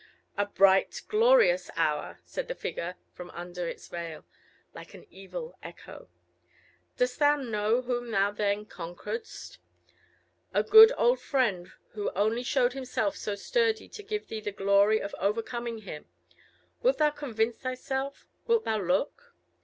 [0.35, 4.25] "A bright, glorious hour!" said the figure from under its veil,
[4.73, 6.09] like an evil echo.
[6.97, 9.59] "Dost thou know whom thou then conqueredst?
[10.55, 14.97] A good old friend, who only showed himself so sturdy to give thee the glory
[14.99, 16.07] of overcoming him.
[16.81, 18.25] Wilt thou convince thyself?
[18.47, 19.35] Wilt thou look?"